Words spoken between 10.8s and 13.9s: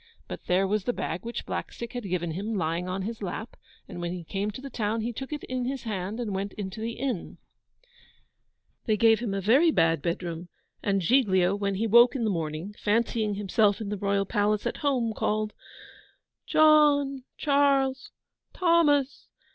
and Giglio, when he woke in the morning, fancying himself in